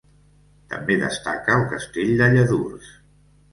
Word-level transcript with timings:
També 0.73 0.95
destaca 1.01 1.59
el 1.59 1.67
Castell 1.75 2.11
de 2.25 2.33
Lladurs. 2.35 2.93